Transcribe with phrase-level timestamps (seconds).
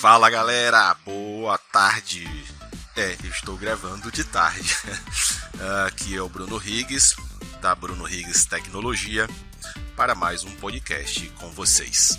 [0.00, 2.26] Fala galera, boa tarde.
[2.96, 4.74] É, estou gravando de tarde.
[5.86, 7.14] Aqui é o Bruno Riggs,
[7.60, 9.28] da Bruno Riggs Tecnologia,
[9.94, 12.18] para mais um podcast com vocês.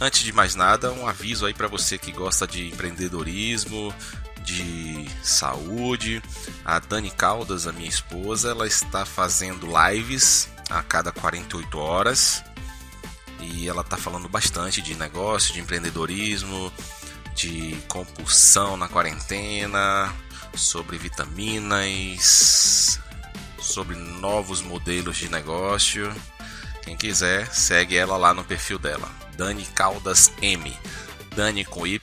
[0.00, 3.92] Antes de mais nada, um aviso aí para você que gosta de empreendedorismo,
[4.44, 6.22] de saúde.
[6.64, 12.44] A Dani Caldas, a minha esposa, ela está fazendo lives a cada 48 horas
[13.40, 16.72] e ela está falando bastante de negócio, de empreendedorismo,
[17.34, 20.14] de compulsão na quarentena,
[20.54, 23.00] sobre vitaminas,
[23.60, 26.12] sobre novos modelos de negócio.
[26.82, 30.72] Quem quiser, segue ela lá no perfil dela, Dani Caldas M.
[31.34, 31.98] Dani com Y,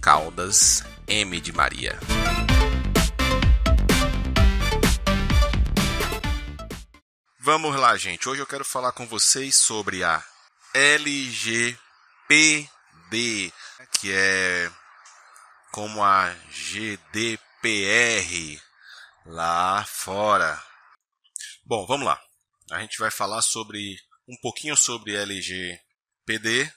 [0.00, 1.98] Caldas M de Maria.
[7.40, 8.28] Vamos lá, gente.
[8.28, 10.22] Hoje eu quero falar com vocês sobre a
[10.74, 11.78] LGPD,
[13.92, 14.70] que é
[15.72, 17.38] como a GDPR
[19.26, 20.62] lá fora.
[21.64, 22.20] Bom, vamos lá.
[22.70, 23.96] A gente vai falar sobre
[24.26, 26.72] um pouquinho sobre LGPD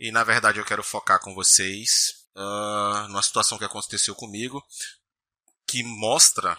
[0.00, 4.64] e na verdade eu quero focar com vocês uh, numa situação que aconteceu comigo
[5.66, 6.58] que mostra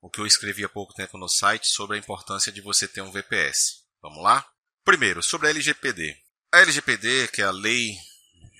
[0.00, 3.02] o que eu escrevi há pouco tempo no site sobre a importância de você ter
[3.02, 3.84] um VPS.
[4.00, 4.48] Vamos lá?
[4.88, 6.16] Primeiro, sobre a LGPD.
[6.50, 7.94] A LGPD, que é a Lei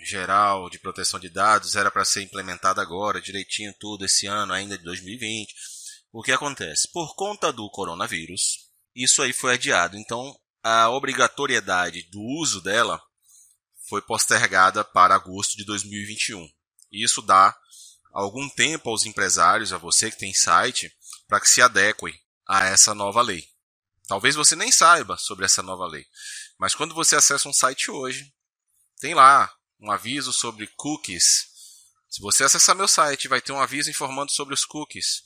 [0.05, 4.77] Geral de Proteção de Dados, era para ser implementada agora, direitinho tudo, esse ano ainda
[4.77, 5.55] de 2020.
[6.12, 6.87] O que acontece?
[6.93, 9.97] Por conta do coronavírus, isso aí foi adiado.
[9.97, 13.01] Então, a obrigatoriedade do uso dela
[13.89, 16.47] foi postergada para agosto de 2021.
[16.92, 17.57] Isso dá
[18.13, 20.92] algum tempo aos empresários, a você que tem site,
[21.27, 22.13] para que se adequem
[22.47, 23.48] a essa nova lei.
[24.09, 26.06] Talvez você nem saiba sobre essa nova lei,
[26.59, 28.33] mas quando você acessa um site hoje,
[28.98, 31.46] tem lá um aviso sobre cookies.
[32.08, 35.23] Se você acessar meu site, vai ter um aviso informando sobre os cookies.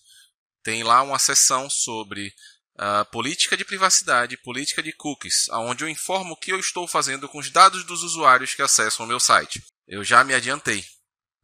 [0.65, 2.35] Tem lá uma seção sobre
[2.75, 7.29] uh, política de privacidade, política de cookies, onde eu informo o que eu estou fazendo
[7.29, 9.63] com os dados dos usuários que acessam o meu site.
[9.87, 10.85] Eu já me adiantei.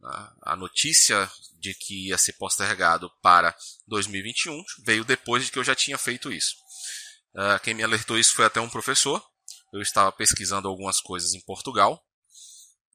[0.01, 0.35] Tá?
[0.41, 3.55] A notícia de que ia ser postergado para
[3.87, 6.55] 2021 veio depois de que eu já tinha feito isso.
[7.35, 9.23] Uh, quem me alertou isso foi até um professor.
[9.71, 12.03] Eu estava pesquisando algumas coisas em Portugal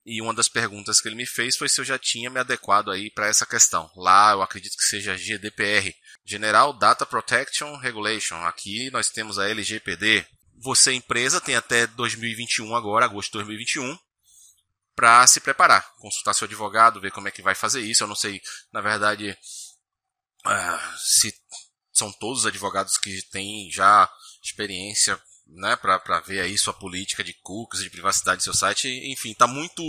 [0.05, 2.91] e uma das perguntas que ele me fez foi se eu já tinha me adequado
[2.91, 3.89] aí para essa questão.
[3.95, 8.35] Lá eu acredito que seja GDPR, General Data Protection Regulation.
[8.45, 10.23] Aqui nós temos a LGPD.
[10.61, 13.97] Você empresa tem até 2021 agora, agosto de 2021,
[14.95, 18.03] para se preparar, consultar seu advogado, ver como é que vai fazer isso.
[18.03, 18.39] Eu não sei,
[18.71, 19.35] na verdade,
[20.45, 21.33] uh, se
[21.91, 24.09] são todos os advogados que têm já
[24.45, 28.87] experiência né, para ver aí sua política de cookies, de privacidade do seu site.
[29.11, 29.83] Enfim, está muito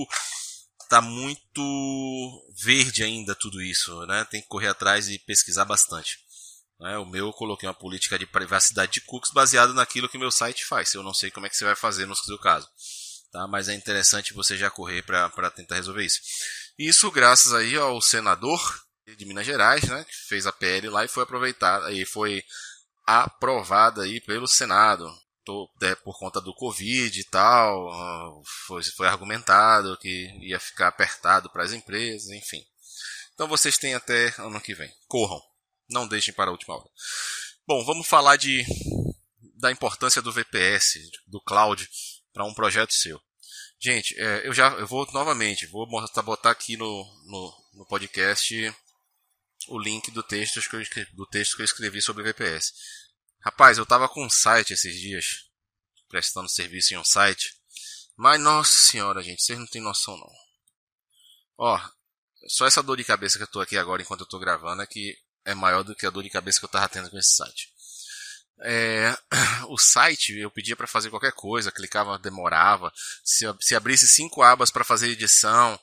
[0.88, 4.24] tá muito verde ainda tudo isso, né?
[4.30, 6.18] Tem que correr atrás e pesquisar bastante.
[6.78, 6.96] Né?
[6.98, 10.64] O meu eu coloquei uma política de privacidade de cookies baseada naquilo que meu site
[10.64, 10.94] faz.
[10.94, 12.68] Eu não sei como é que você vai fazer no seu caso,
[13.32, 13.46] tá?
[13.48, 16.20] Mas é interessante você já correr para tentar resolver isso.
[16.78, 18.60] Isso graças aí ao senador
[19.16, 22.42] de Minas Gerais, né, que fez a PL lá e foi aproveitada e foi
[23.06, 25.06] aprovada aí pelo Senado.
[25.44, 30.88] Tô, é, por conta do Covid e tal, ah, foi, foi argumentado que ia ficar
[30.88, 32.60] apertado para as empresas, enfim.
[33.32, 34.92] Então vocês têm até ano que vem.
[35.06, 35.40] Corram,
[35.88, 36.90] não deixem para a última hora.
[37.64, 38.64] Bom, vamos falar de,
[39.60, 41.88] da importância do VPS, do cloud,
[42.32, 43.20] para um projeto seu.
[43.78, 48.74] Gente, é, eu já eu vou novamente, vou botar, aqui no, no, no podcast
[49.68, 52.72] o link do texto que eu escrevi, do texto que eu escrevi sobre VPS.
[53.40, 55.44] Rapaz, eu tava com um site esses dias,
[56.08, 57.54] prestando serviço em um site.
[58.16, 60.32] Mas nossa senhora, gente, vocês não têm noção não.
[61.58, 61.80] Ó,
[62.48, 64.86] só essa dor de cabeça que eu tô aqui agora enquanto eu tô gravando é
[64.86, 67.36] que é maior do que a dor de cabeça que eu tava tendo com esse
[67.36, 67.72] site.
[68.62, 69.16] É,
[69.68, 72.92] o site eu pedia para fazer qualquer coisa, clicava, demorava.
[73.24, 75.78] Se, se abrisse cinco abas para fazer edição,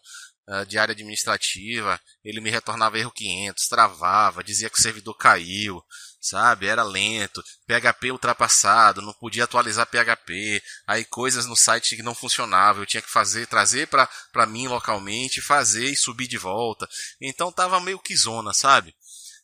[0.48, 5.84] uh, de área administrativa, ele me retornava erro 500, travava, dizia que o servidor caiu,
[6.22, 6.68] sabe?
[6.68, 12.82] Era lento, PHP ultrapassado, não podia atualizar PHP, aí coisas no site que não funcionavam,
[12.82, 16.88] eu tinha que fazer, trazer para mim localmente, fazer e subir de volta.
[17.22, 18.96] Então tava meio que zona, sabe?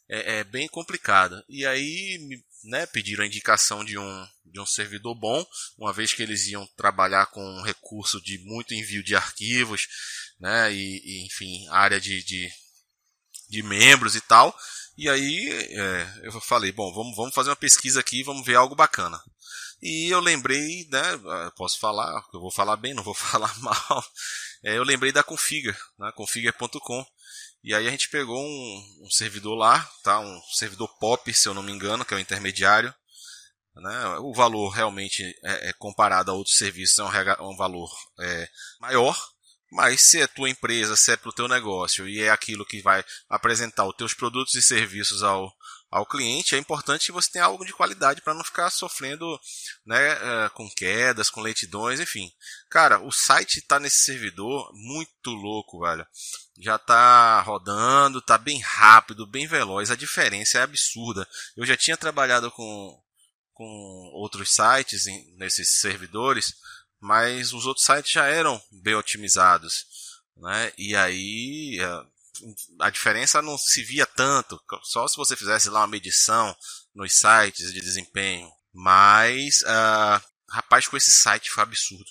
[0.10, 1.44] É, é bem complicado.
[1.48, 2.18] E aí
[2.64, 5.46] né, pediram a indicação de um, de um servidor bom,
[5.78, 9.88] uma vez que eles iam trabalhar com um recurso de muito envio de arquivos,
[10.40, 12.52] né, e, e enfim, área de, de,
[13.50, 14.58] de, membros e tal.
[14.98, 18.76] E aí é, eu falei, bom, vamos, vamos fazer uma pesquisa aqui, vamos ver algo
[18.76, 19.22] bacana.
[19.82, 21.02] E eu lembrei, né,
[21.56, 24.04] posso falar, eu vou falar bem, não vou falar mal.
[24.64, 27.06] É, eu lembrei da Configure, né, configure.com.
[27.64, 31.54] E aí a gente pegou um, um, servidor lá, tá, um servidor POP, se eu
[31.54, 32.94] não me engano, que é o intermediário.
[33.76, 37.90] Né, o valor realmente é, é comparado a outros serviços é um, um valor
[38.20, 38.50] é,
[38.82, 39.18] maior,
[39.72, 42.82] mas se é tua empresa, se é para o teu negócio e é aquilo que
[42.82, 45.54] vai apresentar os teus produtos e serviços ao,
[45.92, 49.40] ao cliente, é importante que você tenha algo de qualidade para não ficar sofrendo
[49.86, 52.32] né, eh, com quedas, com lentidões, enfim.
[52.70, 56.06] Cara, o site está nesse servidor muito louco, velho.
[56.60, 59.90] Já está rodando, está bem rápido, bem veloz.
[59.90, 61.28] A diferença é absurda.
[61.56, 63.02] Eu já tinha trabalhado com,
[63.54, 63.66] com
[64.14, 65.06] outros sites
[65.38, 66.54] nesses servidores
[67.00, 69.86] mas os outros sites já eram bem otimizados.
[70.36, 70.72] Né?
[70.78, 71.80] E aí
[72.80, 76.56] a diferença não se via tanto, só se você fizesse lá uma medição
[76.94, 78.50] nos sites de desempenho.
[78.74, 82.10] Mas, uh, rapaz, com esse site foi absurdo.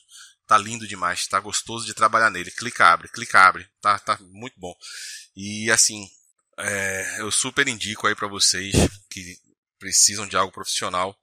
[0.48, 2.50] Tá lindo demais, tá gostoso de trabalhar nele.
[2.50, 3.68] Clica, abre, clica, abre.
[3.80, 4.74] Tá, tá muito bom.
[5.36, 6.08] E assim,
[6.58, 8.74] é, eu super indico aí para vocês
[9.10, 9.36] que
[9.78, 11.16] precisam de algo profissional.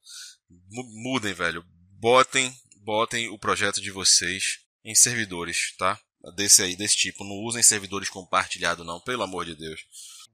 [0.69, 1.65] Mudem, velho.
[1.99, 2.55] Botem
[2.85, 5.99] botem o projeto de vocês em servidores, tá?
[6.35, 7.23] Desse aí, desse tipo.
[7.23, 9.81] Não usem servidores compartilhados, não, pelo amor de Deus.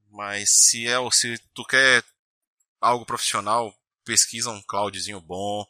[0.10, 2.04] Mas se é se tu quer
[2.82, 3.74] algo profissional,
[4.04, 5.66] pesquisa um cloudzinho bom,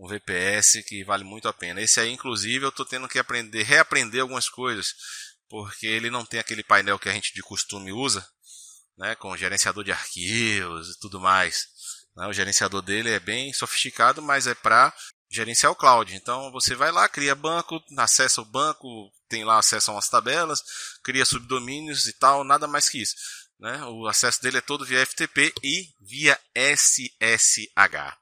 [0.00, 1.80] um VPS que vale muito a pena.
[1.80, 4.94] Esse aí, inclusive, eu tô tendo que aprender, reaprender algumas coisas,
[5.46, 8.26] porque ele não tem aquele painel que a gente de costume usa,
[8.96, 11.68] né, com gerenciador de arquivos e tudo mais.
[12.16, 12.26] Né?
[12.26, 14.92] O gerenciador dele é bem sofisticado, mas é para
[15.30, 16.16] gerenciar o cloud.
[16.16, 20.62] Então você vai lá, cria banco, acessa o banco, tem lá acesso a umas tabelas,
[21.04, 23.14] cria subdomínios e tal, nada mais que isso.
[23.58, 23.84] Né?
[23.84, 28.16] O acesso dele é todo via FTP e via SSH.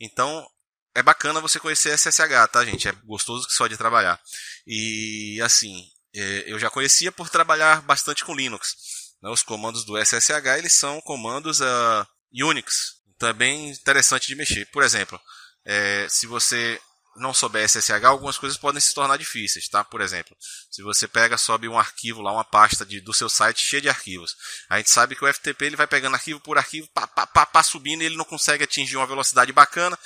[0.00, 0.44] Então
[0.94, 2.88] é bacana você conhecer SSH, tá, gente?
[2.88, 4.20] É gostoso que só de trabalhar.
[4.66, 8.74] E assim, é, eu já conhecia por trabalhar bastante com Linux.
[9.22, 9.30] Né?
[9.30, 12.96] Os comandos do SSH eles são comandos uh, Unix.
[13.16, 14.66] Então é interessante de mexer.
[14.66, 15.20] Por exemplo,
[15.64, 16.80] é, se você
[17.16, 19.84] não souber SSH, algumas coisas podem se tornar difíceis, tá?
[19.84, 20.36] Por exemplo,
[20.70, 23.88] se você pega, sobe um arquivo lá, uma pasta de, do seu site cheia de
[23.88, 24.34] arquivos.
[24.68, 27.44] A gente sabe que o FTP ele vai pegando arquivo por arquivo, pá, pá, pá,
[27.44, 29.98] pá subindo e ele não consegue atingir uma velocidade bacana.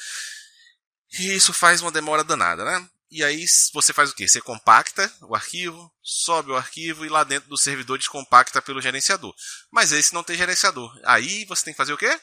[1.12, 2.88] E isso faz uma demora danada, né?
[3.10, 4.26] E aí você faz o que?
[4.26, 9.34] Você compacta o arquivo, sobe o arquivo e lá dentro do servidor descompacta pelo gerenciador.
[9.70, 10.92] Mas esse não tem gerenciador.
[11.04, 12.20] Aí você tem que fazer o quê?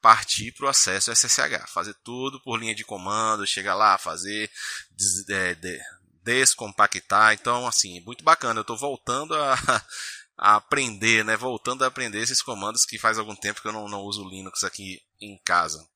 [0.00, 4.50] partir para o acesso SSH, fazer tudo por linha de comando, chegar lá, fazer
[4.90, 5.80] des, é, de,
[6.22, 7.34] descompactar.
[7.34, 8.60] Então, assim, muito bacana.
[8.60, 9.54] Eu estou voltando a,
[10.36, 11.36] a, aprender, né?
[11.36, 14.64] Voltando a aprender esses comandos que faz algum tempo que eu não, não uso Linux
[14.64, 15.86] aqui em casa.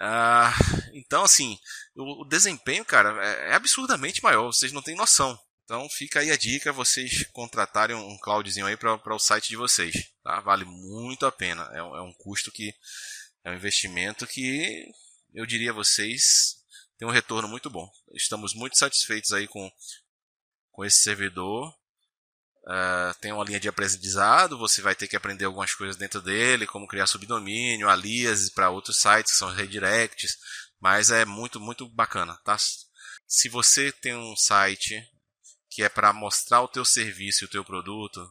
[0.00, 0.52] Ah,
[0.92, 1.58] então, assim,
[1.94, 4.46] o, o desempenho, cara, é, é absurdamente maior.
[4.46, 5.38] Vocês não têm noção.
[5.64, 9.94] Então fica aí a dica, vocês contratarem um cloudzinho aí para o site de vocês.
[10.22, 10.40] Tá?
[10.40, 11.68] Vale muito a pena.
[11.72, 12.74] É, é, um custo que
[13.42, 14.86] é um investimento que
[15.32, 16.62] eu diria a vocês
[16.98, 17.90] tem um retorno muito bom.
[18.12, 19.70] Estamos muito satisfeitos aí com,
[20.70, 21.74] com esse servidor.
[22.64, 26.66] Uh, tem uma linha de aprendizado, você vai ter que aprender algumas coisas dentro dele,
[26.66, 30.38] como criar subdomínio, alias para outros sites que são redirects,
[30.80, 32.56] mas é muito, muito bacana, tá?
[33.26, 34.98] Se você tem um site
[35.68, 38.26] que é para mostrar o teu serviço e o teu produto,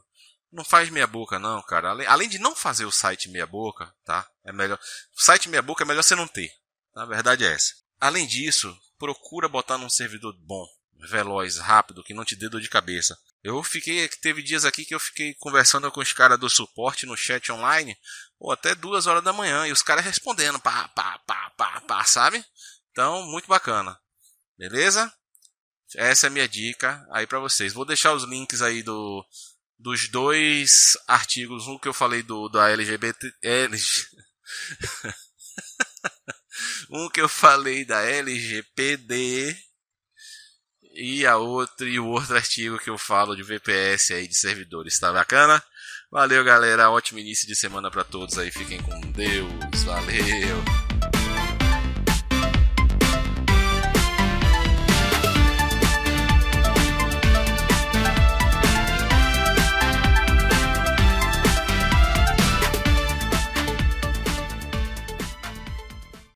[0.52, 1.92] não faz meia boca não, cara.
[2.08, 4.28] Além, de não fazer o site meia boca, tá?
[4.46, 4.80] É melhor.
[5.16, 6.52] O site meia boca é melhor você não ter.
[6.96, 7.74] A verdade é essa.
[8.00, 10.66] Além disso, procura botar num servidor bom,
[11.10, 13.18] veloz, rápido, que não te dê dor de cabeça.
[13.44, 17.18] Eu fiquei, teve dias aqui que eu fiquei conversando com os caras do suporte no
[17.18, 17.98] chat online,
[18.40, 22.06] ou até duas horas da manhã, e os caras respondendo, pá, pá, pá, pá, pá,
[22.06, 22.44] sabe?
[22.92, 24.00] Então, muito bacana.
[24.58, 25.12] Beleza?
[25.96, 27.74] Essa é a minha dica aí para vocês.
[27.74, 29.26] Vou deixar os links aí do,
[29.78, 34.08] dos dois artigos, um que eu falei do da LGBT, LG,
[36.90, 39.58] um que eu falei da LGPD
[40.94, 45.00] e a outro e o outro artigo que eu falo de VPS aí de servidores,
[45.00, 45.62] tá bacana?
[46.12, 48.52] Valeu, galera, ótimo início de semana para todos aí.
[48.52, 49.84] Fiquem com Deus.
[49.84, 50.93] Valeu.